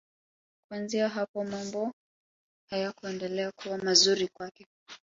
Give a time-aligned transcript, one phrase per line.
[0.67, 1.93] Kuanzia hapo mambo
[2.69, 4.65] hayakuendelea kuwa mazuri kwake.